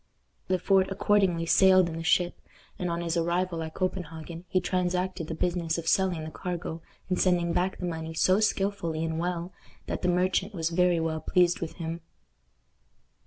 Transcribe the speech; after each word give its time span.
Le 0.49 0.57
Fort 0.57 0.87
accordingly 0.89 1.45
sailed 1.45 1.87
in 1.87 1.95
the 1.95 2.03
ship, 2.03 2.41
and 2.79 2.89
on 2.89 3.01
his 3.01 3.15
arrival 3.15 3.61
at 3.61 3.75
Copenhagen 3.75 4.45
he 4.49 4.59
transacted 4.59 5.27
the 5.27 5.35
business 5.35 5.77
of 5.77 5.87
selling 5.87 6.23
the 6.23 6.31
cargo 6.31 6.81
and 7.07 7.21
sending 7.21 7.53
back 7.53 7.77
the 7.77 7.85
money 7.85 8.15
so 8.15 8.39
skillfully 8.39 9.05
and 9.05 9.19
well 9.19 9.53
that 9.85 10.01
the 10.01 10.09
merchant 10.09 10.55
was 10.55 10.71
very 10.71 10.99
well 10.99 11.19
pleased 11.21 11.59
with 11.59 11.73
him. 11.73 12.01